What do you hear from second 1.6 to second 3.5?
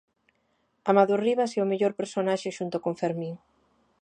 o mellor personaxe xunto con Fermín!